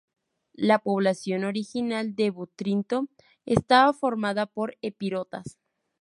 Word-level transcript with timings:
La 0.57 0.79
población 0.79 1.43
original 1.43 2.15
de 2.15 2.31
Butrinto 2.31 3.07
estaba 3.45 3.93
formada 3.93 4.47
por 4.47 4.75
epirotas. 4.81 5.59